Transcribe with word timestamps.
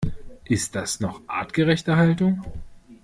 Ist 0.45 0.73
das 0.73 0.99
noch 0.99 1.21
artgerechte 1.27 1.95
Haltung? 1.95 2.41